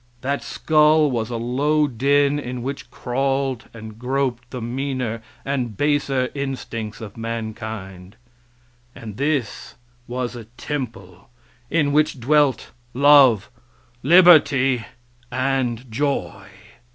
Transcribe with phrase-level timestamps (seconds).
[0.21, 6.29] That skull was a low den in which crawled and groped the meaner and baser
[6.33, 8.15] instincts of mankind,
[8.95, 9.75] and this
[10.07, 11.29] was a temple
[11.69, 13.51] in which dwelt love,
[14.01, 14.87] liberty
[15.31, 16.47] and joy.